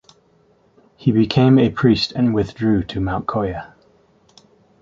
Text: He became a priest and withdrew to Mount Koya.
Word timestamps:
He 0.95 1.11
became 1.11 1.59
a 1.59 1.69
priest 1.69 2.11
and 2.13 2.33
withdrew 2.33 2.81
to 2.85 2.99
Mount 2.99 3.27
Koya. 3.27 3.73